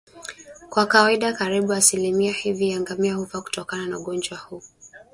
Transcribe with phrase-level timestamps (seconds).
[0.69, 4.61] Kwa kawaida karibu asilimia hivi ya ngamia hufa kutokana na ugonjwa huu